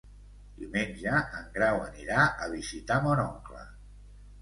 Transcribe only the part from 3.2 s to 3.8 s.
oncle.